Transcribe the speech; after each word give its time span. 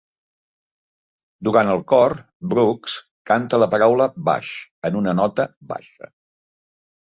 Durant 1.47 1.69
el 1.73 1.83
cor, 1.93 2.15
Brooks 2.55 2.97
canta 3.33 3.61
la 3.65 3.69
paraula 3.75 4.09
"baix" 4.31 4.57
en 4.91 5.01
una 5.05 5.17
nota 5.23 5.49
baixa. 5.77 6.13